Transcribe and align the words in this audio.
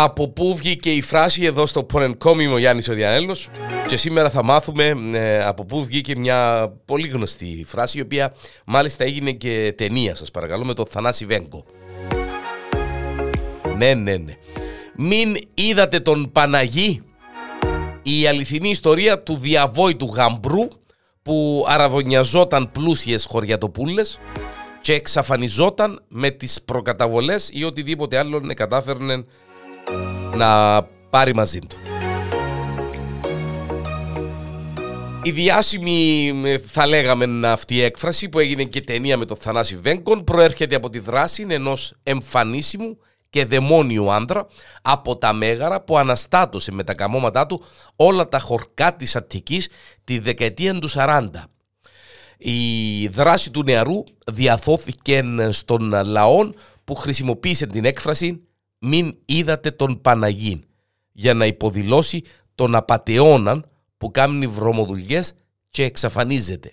Από 0.00 0.28
πού 0.28 0.56
βγήκε 0.56 0.90
η 0.90 1.02
φράση 1.02 1.44
εδώ 1.44 1.66
στο 1.66 1.84
Πονενκόμι 1.84 2.46
ο 2.46 2.58
Γιάννης 2.58 2.88
ο 2.88 2.92
Διανέλος 2.94 3.48
και 3.88 3.96
σήμερα 3.96 4.30
θα 4.30 4.44
μάθουμε 4.44 4.94
ε, 5.12 5.44
από 5.44 5.64
πού 5.64 5.84
βγήκε 5.84 6.16
μια 6.16 6.72
πολύ 6.84 7.06
γνωστή 7.06 7.64
φράση 7.68 7.98
η 7.98 8.00
οποία 8.00 8.34
μάλιστα 8.64 9.04
έγινε 9.04 9.32
και 9.32 9.74
ταινία 9.76 10.14
σας 10.14 10.30
παρακαλώ 10.30 10.64
με 10.64 10.74
τον 10.74 10.86
Θανάση 10.86 11.24
Βέγκο. 11.24 11.64
Ναι, 13.76 13.94
ναι, 13.94 14.16
ναι. 14.16 14.32
Μην 14.96 15.36
είδατε 15.54 16.00
τον 16.00 16.32
Παναγί; 16.32 17.02
Η 18.02 18.26
αληθινή 18.26 18.70
ιστορία 18.70 19.22
του 19.22 19.36
διαβόητου 19.36 20.06
γαμπρού 20.14 20.68
που 21.22 21.64
αραβωνιαζόταν 21.68 22.70
πλούσιες 22.72 23.24
χωριατοπούλες 23.24 24.18
και 24.80 24.92
εξαφανιζόταν 24.92 26.04
με 26.08 26.30
τις 26.30 26.62
προκαταβολές 26.62 27.50
ή 27.52 27.64
οτιδήποτε 27.64 28.18
άλλο 28.18 28.40
να 28.40 28.54
κατάφερνε 28.54 29.24
να 30.38 30.82
πάρει 31.10 31.34
μαζί 31.34 31.58
του. 31.58 31.76
Η 35.22 35.30
διάσημη, 35.30 36.32
θα 36.66 36.86
λέγαμε 36.86 37.48
αυτή 37.48 37.74
η 37.74 37.82
έκφραση 37.82 38.28
που 38.28 38.38
έγινε 38.38 38.64
και 38.64 38.80
ταινία 38.80 39.16
με 39.16 39.24
τον 39.24 39.36
Θανάση 39.36 39.76
Βέγκον 39.76 40.24
προέρχεται 40.24 40.74
από 40.74 40.90
τη 40.90 40.98
δράση 40.98 41.46
ενός 41.48 41.94
εμφανίσιμου 42.02 42.98
και 43.30 43.44
δαιμόνιου 43.44 44.12
άντρα 44.12 44.46
από 44.82 45.16
τα 45.16 45.32
Μέγαρα 45.32 45.80
που 45.82 45.98
αναστάτωσε 45.98 46.72
με 46.72 46.84
τα 46.84 46.94
καμώματά 46.94 47.46
του 47.46 47.64
όλα 47.96 48.28
τα 48.28 48.38
χορκά 48.38 48.96
της 48.96 49.16
Αττικής 49.16 49.68
τη 50.04 50.18
δεκαετία 50.18 50.78
του 50.78 50.90
40. 50.90 51.28
Η 52.38 53.08
δράση 53.08 53.50
του 53.50 53.62
νεαρού 53.62 54.04
διαθώθηκε 54.26 55.22
στον 55.50 56.04
λαό 56.04 56.50
που 56.84 56.94
χρησιμοποίησε 56.94 57.66
την 57.66 57.84
έκφραση 57.84 58.47
«Μην 58.78 59.18
είδατε 59.24 59.70
τον 59.70 60.00
Παναγίν» 60.00 60.64
για 61.12 61.34
να 61.34 61.46
υποδηλώσει 61.46 62.22
τον 62.54 62.74
απατεώναν 62.74 63.70
που 63.98 64.10
κάνει 64.10 64.46
βρωμοδουλειές 64.46 65.34
και 65.70 65.84
εξαφανίζεται. 65.84 66.72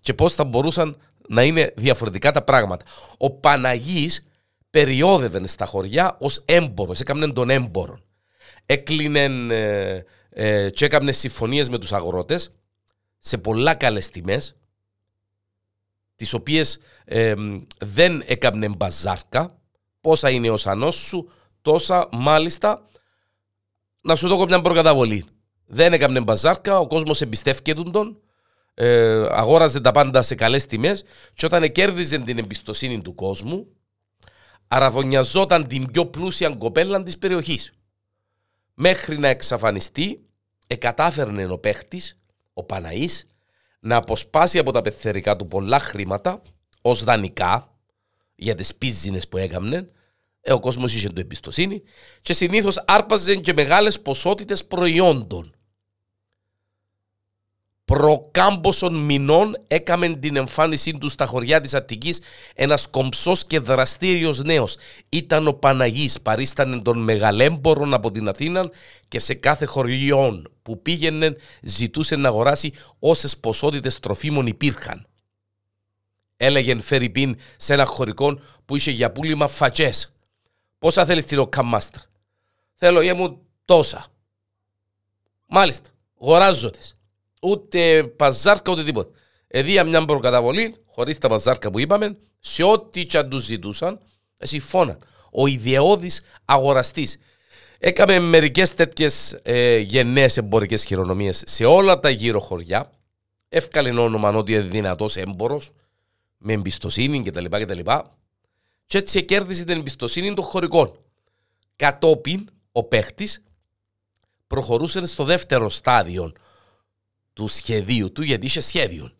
Και 0.00 0.14
πώς 0.14 0.34
θα 0.34 0.44
μπορούσαν 0.44 0.96
να 1.28 1.42
είναι 1.42 1.72
διαφορετικά 1.76 2.32
τα 2.32 2.42
πράγματα. 2.42 2.84
Ο 3.16 3.30
Παναγής 3.30 4.24
περιόδευε 4.70 5.46
στα 5.46 5.66
χωριά 5.66 6.16
ως 6.20 6.42
έμπορος, 6.44 7.00
έκαμε 7.00 7.26
τον 7.26 7.50
έμπορο. 7.50 7.98
Έκλεινε 8.66 9.24
ε, 9.54 10.04
ε, 10.30 10.70
και 10.70 10.84
έκανε 10.84 11.12
συμφωνίες 11.12 11.68
με 11.68 11.78
τους 11.78 11.92
αγρότες 11.92 12.52
σε 13.18 13.38
πολλά 13.38 13.74
καλές 13.74 14.08
τιμές, 14.08 14.56
τις 16.16 16.32
οποίες 16.32 16.78
ε, 17.04 17.34
δεν 17.78 18.22
έκαμε 18.26 18.68
μπαζάρκα, 18.68 19.59
πόσα 20.00 20.30
είναι 20.30 20.50
ο 20.50 20.56
σανός 20.56 20.94
σου, 20.94 21.30
τόσα 21.62 22.08
μάλιστα 22.12 22.88
να 24.00 24.14
σου 24.14 24.28
δώσω 24.28 24.44
μια 24.44 24.60
προκαταβολή. 24.60 25.24
Δεν 25.66 25.92
έκαμε 25.92 26.20
μπαζάρκα, 26.20 26.78
ο 26.78 26.86
κόσμος 26.86 27.20
εμπιστεύκεται 27.20 27.82
τον, 27.82 28.20
ε, 28.74 29.26
αγόραζε 29.30 29.80
τα 29.80 29.92
πάντα 29.92 30.22
σε 30.22 30.34
καλές 30.34 30.66
τιμές 30.66 31.04
και 31.34 31.46
όταν 31.46 31.72
κέρδιζε 31.72 32.18
την 32.18 32.38
εμπιστοσύνη 32.38 33.02
του 33.02 33.14
κόσμου, 33.14 33.66
αραβωνιαζόταν 34.68 35.66
την 35.66 35.90
πιο 35.90 36.06
πλούσια 36.06 36.50
κοπέλα 36.50 37.02
της 37.02 37.18
περιοχής. 37.18 37.72
Μέχρι 38.74 39.18
να 39.18 39.28
εξαφανιστεί, 39.28 40.24
εκατάφερνε 40.66 41.46
ο 41.46 41.58
παίχτης, 41.58 42.18
ο 42.52 42.64
Παναής, 42.64 43.26
να 43.80 43.96
αποσπάσει 43.96 44.58
από 44.58 44.72
τα 44.72 44.82
πεθερικά 44.82 45.36
του 45.36 45.46
πολλά 45.46 45.80
χρήματα 45.80 46.42
ως 46.82 47.04
δανεικά 47.04 47.69
για 48.40 48.54
τις 48.54 48.74
πίζινες 48.74 49.28
που 49.28 49.36
έκαμνε, 49.36 49.88
ε, 50.40 50.52
ο 50.52 50.60
κόσμος 50.60 50.94
είχε 50.94 51.08
το 51.08 51.20
εμπιστοσύνη 51.20 51.82
και 52.20 52.32
συνήθως 52.32 52.84
άρπαζε 52.86 53.36
και 53.36 53.52
μεγάλες 53.52 54.00
ποσότητες 54.00 54.64
προϊόντων 54.64 55.54
προκάμποσων 57.90 58.94
μηνών 58.94 59.56
έκαμε 59.66 60.14
την 60.14 60.36
εμφάνισή 60.36 60.98
του 60.98 61.08
στα 61.08 61.26
χωριά 61.26 61.60
της 61.60 61.74
Αττικής 61.74 62.20
ένας 62.54 62.86
κομψός 62.88 63.44
και 63.46 63.58
δραστήριος 63.58 64.42
νέος. 64.42 64.76
Ήταν 65.08 65.48
ο 65.48 65.52
Παναγής, 65.52 66.20
παρίστανε 66.20 66.80
των 66.80 66.98
μεγαλέμπορων 66.98 67.94
από 67.94 68.10
την 68.10 68.28
Αθήνα 68.28 68.70
και 69.08 69.18
σε 69.18 69.34
κάθε 69.34 69.64
χωριό 69.64 70.42
που 70.62 70.82
πήγαινε 70.82 71.36
ζητούσε 71.62 72.16
να 72.16 72.28
αγοράσει 72.28 72.72
όσες 72.98 73.38
ποσότητες 73.38 73.98
τροφίμων 73.98 74.46
υπήρχαν. 74.46 75.09
Έλεγε 76.42 76.80
Φερρυπίν 76.80 77.36
σε 77.56 77.72
ένα 77.72 77.84
χωρικό 77.84 78.40
που 78.64 78.76
είχε 78.76 78.90
για 78.90 79.12
πούλημα 79.12 79.48
φατσές. 79.48 80.12
Πόσα 80.78 81.04
θέλεις 81.04 81.24
την 81.24 81.38
οκαμάστρα. 81.38 82.02
Θέλω 82.74 83.00
για 83.00 83.14
μου 83.14 83.40
τόσα. 83.64 84.06
Μάλιστα, 85.46 85.90
γοράζοντες 86.18 86.96
ούτε 87.40 88.04
παζάρκα 88.04 88.72
ούτε 88.72 88.84
τίποτα. 88.84 89.10
Εδία 89.46 89.84
μια 89.84 90.04
προκαταβολή, 90.04 90.74
χωρίς 90.86 91.18
τα 91.18 91.28
παζάρκα 91.28 91.70
που 91.70 91.78
είπαμε, 91.78 92.16
σε 92.38 92.62
ό,τι 92.64 93.06
και 93.06 93.18
αν 93.18 93.28
τους 93.30 93.44
ζητούσαν, 93.44 94.00
συμφώναν. 94.38 94.98
Ο 95.32 95.46
ιδεώδη 95.46 96.10
αγοραστής. 96.44 97.18
Έκαμε 97.78 98.18
μερικές 98.18 98.74
τέτοιες 98.74 99.38
ε, 99.42 99.78
γενναίες 99.78 100.36
εμπορικές 100.36 100.84
χειρονομίες 100.84 101.42
σε 101.46 101.64
όλα 101.64 102.00
τα 102.00 102.10
γύρω 102.10 102.40
χωριά. 102.40 102.92
Εύκαλε 103.48 104.00
όνομα 104.00 104.30
ότι 104.30 104.52
είναι 104.52 104.60
δυνατός 104.60 105.16
έμπορος, 105.16 105.70
με 106.42 106.52
εμπιστοσύνη 106.52 107.22
κτλ. 107.22 107.44
κτλ. 107.44 107.80
Και 108.86 108.98
έτσι 108.98 109.24
κέρδισε 109.24 109.64
την 109.64 109.78
εμπιστοσύνη 109.78 110.34
των 110.34 110.44
χωρικών. 110.44 110.98
Κατόπιν 111.76 112.48
ο 112.72 112.84
παίχτης 112.84 113.42
προχωρούσε 114.46 115.06
στο 115.06 115.24
δεύτερο 115.24 115.70
στάδιο 115.70 116.32
του 117.32 117.48
σχεδίου 117.48 118.12
του, 118.12 118.22
γιατί 118.22 118.46
είχε 118.46 118.60
σχέδιο. 118.60 119.10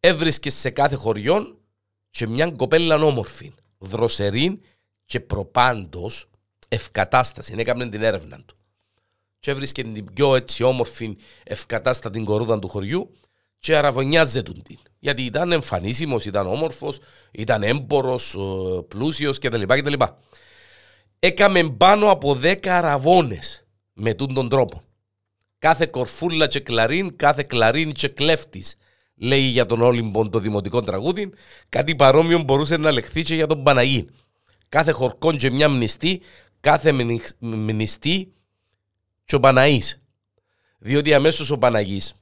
Έβρισκε 0.00 0.50
σε 0.50 0.70
κάθε 0.70 0.94
χωριό 0.94 1.58
και 2.10 2.26
μια 2.26 2.50
κοπέλα 2.50 2.96
όμορφη, 2.96 3.52
δροσερή 3.78 4.60
και 5.04 5.20
προπάντως 5.20 6.30
ευκατάσταση. 6.68 7.54
Έκαμε 7.56 7.88
την 7.88 8.02
έρευνα 8.02 8.36
του. 8.46 8.56
Και 9.38 9.50
έβρισκε 9.50 9.82
την 9.82 10.12
πιο 10.14 10.36
έτσι 10.36 10.62
όμορφη 10.62 11.16
ευκατάστατη 11.42 12.20
κορούδα 12.20 12.58
του 12.58 12.68
χωριού 12.68 13.12
και 13.58 13.76
αραβωνιάζεται 13.76 14.52
την. 14.52 14.78
Γιατί 15.04 15.22
ήταν 15.22 15.52
εμφανίσιμος, 15.52 16.24
ήταν 16.24 16.46
όμορφος, 16.46 16.98
ήταν 17.30 17.62
έμπορος, 17.62 18.36
πλούσιος 18.88 19.38
κτλ. 19.38 19.62
κτλ. 19.62 20.02
Έκαμε 21.18 21.70
πάνω 21.70 22.10
από 22.10 22.38
10 22.42 22.68
αραβώνες 22.68 23.66
με 23.92 24.14
τον 24.14 24.48
τρόπο. 24.48 24.82
Κάθε 25.58 25.86
κορφούλα 25.86 26.46
και 26.46 26.60
κλαρίν, 26.60 27.16
κάθε 27.16 27.42
κλαρίν 27.42 27.92
και 27.92 28.08
κλέφτης. 28.08 28.74
Λέει 29.14 29.40
για 29.40 29.66
τον 29.66 29.80
Όλυμπον 29.80 30.30
το 30.30 30.38
δημοτικό 30.38 30.82
τραγούδι, 30.82 31.30
κάτι 31.68 31.96
παρόμοιο 31.96 32.42
μπορούσε 32.42 32.76
να 32.76 32.90
λεχθεί 32.90 33.22
και 33.22 33.34
για 33.34 33.46
τον 33.46 33.62
Παναγί. 33.62 34.08
Κάθε 34.68 34.90
χορκόν 34.90 35.36
και 35.36 35.50
μια 35.50 35.68
μνηστή, 35.68 36.20
κάθε 36.60 36.92
μνηστή 37.38 38.32
και 39.24 39.34
ο 39.34 39.40
Παναής. 39.40 40.02
Διότι 40.78 41.14
αμέσως 41.14 41.50
ο 41.50 41.58
Παναγής 41.58 42.14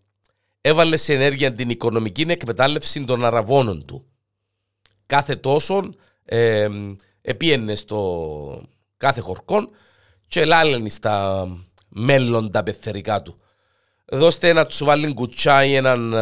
έβαλε 0.62 0.96
σε 0.96 1.14
ενέργεια 1.14 1.54
την 1.54 1.70
οικονομική 1.70 2.24
εκμετάλλευση 2.28 3.04
των 3.04 3.24
αραβώνων 3.24 3.84
του. 3.84 4.06
Κάθε 5.06 5.36
τόσο 5.36 5.94
ε, 6.24 6.68
επίενε 7.20 7.74
στο 7.74 8.68
κάθε 8.96 9.20
χορκόν 9.20 9.70
και 10.28 10.44
λάλενε 10.44 10.88
στα 10.88 11.46
μέλλοντα 11.88 12.62
πεθερικά 12.62 13.22
του. 13.22 13.36
Δώστε 14.04 14.48
ένα 14.48 14.66
τσουβάλι 14.66 15.14
κουτσάι, 15.14 15.74
έναν 15.74 16.14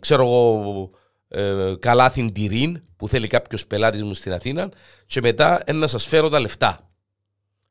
ξέρω 0.00 0.22
εγώ 0.22 0.90
ε, 1.28 1.74
καλάθιν 1.78 2.32
τυρίν 2.32 2.82
που 2.96 3.08
θέλει 3.08 3.26
κάποιος 3.26 3.66
πελάτης 3.66 4.02
μου 4.02 4.14
στην 4.14 4.32
Αθήνα 4.32 4.68
και 5.06 5.20
μετά 5.20 5.62
να 5.72 5.86
σας 5.86 6.06
φέρω 6.06 6.28
τα 6.28 6.40
λεφτά. 6.40 6.90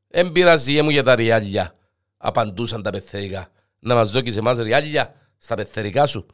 Δεν 0.07 0.31
πειράζει 0.31 0.81
μου 0.81 0.89
για 0.89 1.03
τα 1.03 1.15
ριάλια. 1.15 1.73
Απαντούσαν 2.17 2.83
τα 2.83 2.89
πεθερικά. 2.89 3.51
Να 3.79 3.95
μας 3.95 4.11
δώσει 4.11 4.33
εμάς 4.38 4.57
ριάλια 4.57 5.13
στα 5.39 5.56
πεθερικά 5.56 6.07
σου. 6.07 6.25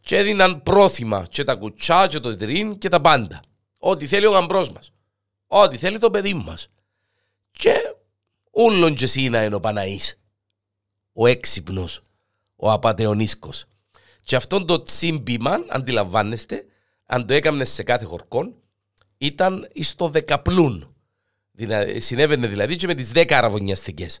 Και 0.00 0.16
έδιναν 0.16 0.62
πρόθυμα 0.62 1.26
και 1.28 1.44
τα 1.44 1.54
κουτσά 1.54 2.06
και 2.08 2.20
το 2.20 2.34
τυρίν 2.34 2.78
και 2.78 2.88
τα 2.88 3.00
πάντα. 3.00 3.42
Ό,τι 3.78 4.06
θέλει 4.06 4.26
ο 4.26 4.30
γαμπρός 4.30 4.70
μας. 4.70 4.92
Ό,τι 5.46 5.76
θέλει 5.76 5.98
το 5.98 6.10
παιδί 6.10 6.34
μας. 6.34 6.68
Και 7.50 7.74
ούλον 8.50 8.94
και 8.94 9.04
εσύ 9.04 9.28
να 9.28 9.44
είναι 9.44 9.54
ο 9.54 9.60
Παναής 9.60 10.18
ο 11.14 11.26
έξυπνος, 11.26 12.04
ο 12.56 12.70
απαταιωνίσκο. 12.70 13.50
Και 14.22 14.36
αυτό 14.36 14.64
το 14.64 14.82
τσίμπημα, 14.82 15.64
αντιλαμβάνεστε, 15.68 16.66
αν 17.06 17.26
το 17.26 17.34
έκαμνες 17.34 17.70
σε 17.70 17.82
κάθε 17.82 18.04
χορκόν, 18.04 18.54
ήταν 19.18 19.68
στο 19.80 20.08
δεκαπλούν. 20.08 20.94
Δηλαδή, 21.50 22.00
συνέβαινε 22.00 22.46
δηλαδή 22.46 22.76
και 22.76 22.86
με 22.86 22.94
τις 22.94 23.12
δέκα 23.12 23.38
αραβωνιαστικές. 23.38 24.20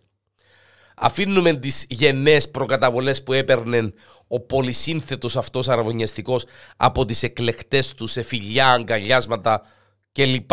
Αφήνουμε 0.94 1.56
τις 1.56 1.86
γενναίες 1.88 2.50
προκαταβολές 2.50 3.22
που 3.22 3.32
έπαιρνε 3.32 3.92
ο 4.28 4.40
πολυσύνθετος 4.40 5.36
αυτός 5.36 5.68
αραβωνιαστικός 5.68 6.44
από 6.76 7.04
τις 7.04 7.22
εκλεκτές 7.22 7.94
του 7.94 8.06
σε 8.06 8.22
φιλιά, 8.22 8.72
αγκαλιάσματα 8.72 9.62
κλπ. 10.12 10.50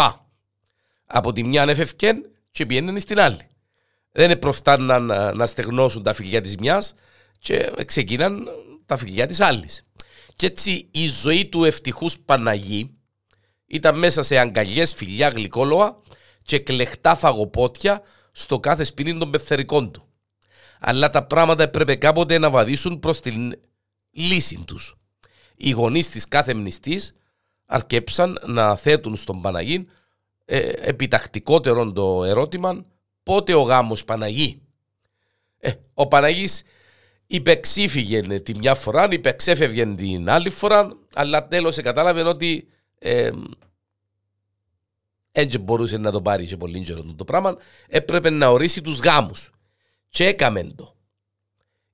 Από 1.05 1.31
τη 1.33 1.43
μια 1.43 1.61
ανέφευκεν 1.61 2.31
και 2.51 2.65
πιέναινε 2.65 2.99
στην 2.99 3.19
άλλη. 3.19 3.47
δεν 4.11 4.39
προφτάναν 4.39 5.05
να, 5.05 5.33
να 5.33 5.45
στεγνώσουν 5.45 6.03
τα 6.03 6.13
φιλιά 6.13 6.41
της 6.41 6.55
μιας 6.55 6.93
και 7.39 7.71
ξεκίναν 7.85 8.47
τα 8.85 8.97
φιλιά 8.97 9.27
της 9.27 9.39
άλλης. 9.39 9.85
Και 10.35 10.45
έτσι 10.45 10.87
η 10.91 11.07
ζωή 11.07 11.45
του 11.45 11.63
ευτυχούς 11.63 12.19
Παναγί 12.19 12.97
ήταν 13.65 13.99
μέσα 13.99 14.23
σε 14.23 14.37
αγκαλιές, 14.37 14.93
φιλιά, 14.93 15.27
γλυκόλοα 15.27 16.01
και 16.41 16.59
κλεχτά 16.59 17.15
φαγοπότια 17.15 18.01
στο 18.31 18.59
κάθε 18.59 18.83
σπίτι 18.83 19.17
των 19.17 19.31
πεθερικών 19.31 19.91
του. 19.91 20.10
Αλλά 20.83 21.09
τα 21.09 21.23
πράγματα 21.23 21.63
έπρεπε 21.63 21.95
κάποτε 21.95 22.37
να 22.37 22.49
βαδίσουν 22.49 22.99
προς 22.99 23.19
την 23.21 23.53
λύση 24.11 24.63
τους. 24.67 24.95
Οι 25.55 25.69
γονείς 25.69 26.09
της 26.09 26.27
κάθε 26.27 26.53
μνηστής 26.53 27.13
αρκέψαν 27.65 28.37
να 28.45 28.75
θέτουν 28.75 29.15
στον 29.15 29.41
Παναγί 29.41 29.87
ε, 30.45 30.69
επιτακτικότερο 30.69 31.91
το 31.91 32.23
ερώτημα 32.23 32.85
πότε 33.23 33.53
ο 33.53 33.61
γάμος 33.61 34.05
Παναγί; 34.05 34.61
Ε, 35.57 35.71
ο 35.93 36.07
Παναγής 36.07 36.63
υπεξήφυγε 37.27 38.39
τη 38.39 38.57
μια 38.57 38.75
φορά, 38.75 39.07
υπεξέφευγε 39.11 39.95
την 39.95 40.29
άλλη 40.29 40.49
φορά, 40.49 40.97
αλλά 41.13 41.47
τέλος 41.47 41.81
κατάλαβε 41.81 42.21
ότι 42.23 42.67
έτσι 45.31 45.57
μπορούσε 45.57 45.97
να 45.97 46.11
το 46.11 46.21
πάρει 46.21 46.45
και 46.45 46.57
πολύ 46.57 46.81
καιρό 46.81 47.03
το 47.15 47.23
πράγμα, 47.23 47.57
έπρεπε 47.87 48.29
να 48.29 48.47
ορίσει 48.47 48.81
τους 48.81 48.99
γάμους. 48.99 49.51
Και 50.11 50.25
έκαμε 50.25 50.63
το. 50.63 50.95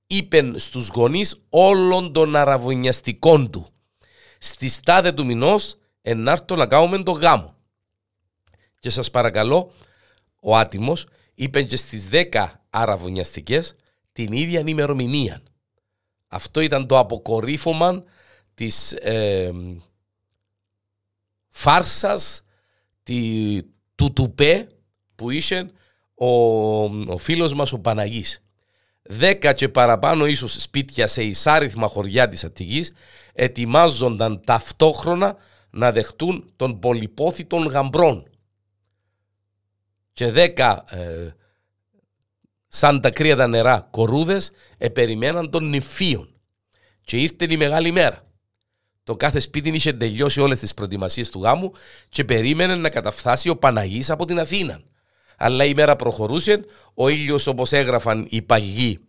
Είπε 0.07 0.59
στους 0.59 0.87
γονείς 0.87 1.45
όλων 1.49 2.13
των 2.13 2.35
αραβωνιαστικών 2.35 3.51
του. 3.51 3.67
Στη 4.39 4.67
στάδε 4.67 5.11
του 5.11 5.25
μηνός 5.25 5.77
ενάρτω 6.01 6.55
να 6.55 6.67
κάνουμε 6.67 7.03
το 7.03 7.11
γάμο. 7.11 7.55
Και 8.79 8.89
σας 8.89 9.11
παρακαλώ, 9.11 9.71
ο 10.41 10.55
άτιμος 10.57 11.07
είπε 11.33 11.63
και 11.63 11.75
στις 11.75 12.09
10 12.11 12.45
αραβωνιαστικές 12.69 13.75
την 14.11 14.31
ίδια 14.31 14.63
ημερομηνία. 14.65 15.41
Αυτό 16.27 16.61
ήταν 16.61 16.87
το 16.87 16.97
αποκορύφωμα 16.97 18.03
της 18.53 18.91
ε, 18.91 19.51
φάρσας 21.49 22.43
τη, 23.03 23.59
του 23.95 24.13
τουπέ 24.13 24.67
που 25.15 25.29
είχε 25.29 25.71
ο, 26.17 26.83
ο 27.13 27.17
φίλος 27.17 27.53
μας 27.53 27.71
ο 27.71 27.79
Παναγής. 27.79 28.41
Δέκα 29.01 29.53
και 29.53 29.69
παραπάνω 29.69 30.25
ίσως 30.25 30.61
σπίτια 30.61 31.07
σε 31.07 31.23
εισάριθμα 31.23 31.87
χωριά 31.87 32.27
της 32.27 32.43
Αττικής 32.43 32.93
ετοιμάζονταν 33.33 34.41
ταυτόχρονα 34.45 35.35
να 35.69 35.91
δεχτούν 35.91 36.53
τον 36.55 36.79
πολυπόθητον 36.79 37.65
γαμπρών. 37.65 38.29
Και 40.13 40.31
δέκα 40.31 40.83
ε, 40.89 41.35
σαν 42.67 43.01
τα 43.01 43.09
κρύα 43.09 43.35
τα 43.35 43.47
νερά 43.47 43.87
κορούδες 43.91 44.51
επεριμέναν 44.77 45.49
των 45.49 45.69
νηφίων. 45.69 46.41
Και 47.01 47.17
ήρθε 47.17 47.45
η 47.49 47.57
μεγάλη 47.57 47.91
μέρα. 47.91 48.25
Το 49.03 49.15
κάθε 49.15 49.39
σπίτι 49.39 49.69
είχε 49.69 49.93
τελειώσει 49.93 50.41
όλες 50.41 50.59
τις 50.59 50.73
προετοιμασίες 50.73 51.29
του 51.29 51.41
γάμου 51.41 51.71
και 52.09 52.25
περίμενε 52.25 52.75
να 52.75 52.89
καταφθάσει 52.89 53.49
ο 53.49 53.57
Παναγής 53.57 54.09
από 54.09 54.25
την 54.25 54.39
Αθήνα. 54.39 54.81
Αλλά 55.37 55.65
η 55.65 55.73
μέρα 55.73 55.95
προχωρούσε, 55.95 56.65
ο 56.93 57.09
ήλιος 57.09 57.47
όπως 57.47 57.71
έγραφαν 57.71 58.27
οι 58.29 58.41
παλιοί 58.41 58.99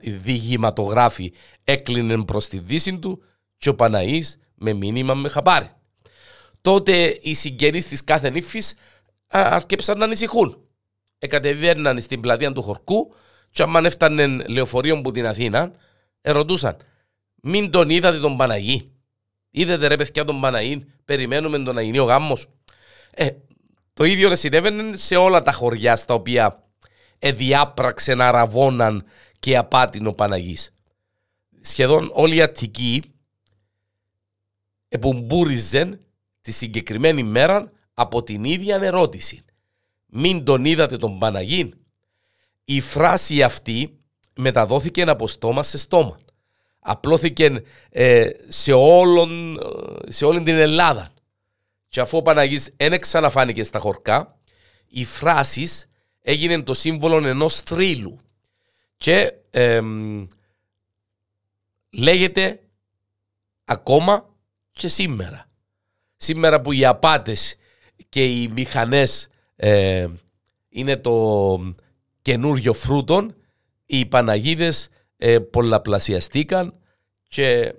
διηγηματογράφοι 0.00 1.32
έκλεινε 1.64 2.24
προς 2.24 2.48
τη 2.48 2.58
δύση 2.58 2.98
του 2.98 3.22
και 3.58 3.68
ο 3.68 3.74
Παναγή 3.74 4.24
με 4.54 4.72
μήνυμα 4.72 5.14
με 5.14 5.28
χαπάρι. 5.28 5.70
Τότε 6.60 7.18
οι 7.20 7.34
συγγενείς 7.34 7.86
της 7.86 8.04
κάθε 8.04 8.30
νύφης 8.30 8.74
αρκέψαν 9.26 9.98
να 9.98 10.04
ανησυχούν. 10.04 10.62
Εκατεβαίναν 11.18 12.00
στην 12.00 12.20
πλατεία 12.20 12.52
του 12.52 12.62
Χορκού 12.62 13.14
και 13.50 13.62
αν 13.62 13.84
έφτανε 13.84 14.26
λεωφορείο 14.26 14.98
από 14.98 15.10
την 15.10 15.26
Αθήνα, 15.26 15.72
ερωτούσαν 16.20 16.76
μην 17.42 17.70
τον 17.70 17.90
είδατε 17.90 18.18
τον 18.18 18.36
Παναγί. 18.36 18.92
Είδατε 19.50 19.86
ρε 19.86 19.96
παιδιά 19.96 20.24
τον 20.24 20.40
Παναγί, 20.40 20.84
περιμένουμε 21.04 21.58
τον 21.58 21.74
να 21.74 21.82
γίνει 21.82 21.98
ο 21.98 22.04
γάμος; 22.04 22.46
Ε, 23.10 23.28
το 23.98 24.04
ίδιο 24.04 24.36
συνέβαινε 24.36 24.96
σε 24.96 25.16
όλα 25.16 25.42
τα 25.42 25.52
χωριά 25.52 25.96
στα 25.96 26.14
οποία 26.14 26.64
εδιάπραξε 27.18 28.14
να 28.14 28.30
ραβώναν 28.30 29.04
και 29.38 29.56
απάτην 29.56 30.06
ο 30.06 30.12
Παναγής. 30.12 30.74
Σχεδόν 31.60 32.10
όλοι 32.12 32.36
οι 32.36 32.42
Αττικοί 32.42 33.02
επουμπούριζαν 34.88 36.00
τη 36.40 36.52
συγκεκριμένη 36.52 37.22
μέρα 37.22 37.72
από 37.94 38.22
την 38.22 38.44
ίδια 38.44 38.76
ερώτηση. 38.76 39.44
Μην 40.06 40.44
τον 40.44 40.64
είδατε 40.64 40.96
τον 40.96 41.18
Παναγί. 41.18 41.72
Η 42.64 42.80
φράση 42.80 43.42
αυτή 43.42 44.00
μεταδόθηκε 44.34 45.02
από 45.02 45.28
στόμα 45.28 45.62
σε 45.62 45.78
στόμα 45.78 46.18
απλώθηκε 46.78 47.62
ε, 47.90 48.30
σε, 48.48 48.72
όλον, 48.72 49.58
σε 50.08 50.24
όλη 50.24 50.42
την 50.42 50.56
Ελλάδα. 50.56 51.08
Και 51.88 52.00
αφού 52.00 52.16
ο 52.16 52.22
Παναγής 52.22 52.74
δεν 52.76 53.00
ξαναφάνηκε 53.00 53.62
στα 53.62 53.78
χορκά, 53.78 54.38
η 54.88 55.04
φράση 55.04 55.68
έγινε 56.20 56.62
το 56.62 56.74
σύμβολο 56.74 57.26
ενός 57.28 57.60
θρύλου. 57.60 58.18
Και 58.96 59.32
λέγεται 61.90 62.62
ακόμα 63.64 64.34
και 64.70 64.88
σήμερα. 64.88 65.50
Σήμερα 66.16 66.60
που 66.60 66.72
οι 66.72 66.84
απάτες 66.84 67.56
και 68.08 68.24
οι 68.24 68.48
μηχανές 68.48 69.28
ε, 69.56 70.06
είναι 70.68 70.96
το 70.96 71.58
καινούριο 72.22 72.72
φρούτον, 72.72 73.36
οι 73.86 74.06
Παναγίδες 74.06 74.88
ε, 75.16 75.38
πολλαπλασιαστήκαν 75.38 76.74
και 77.28 77.74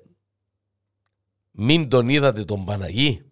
μην 1.52 1.90
τον 1.90 2.10
είδατε 2.10 2.44
τον 2.44 2.66
Παναγί 2.66 3.29